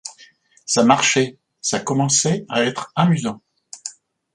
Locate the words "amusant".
2.95-3.39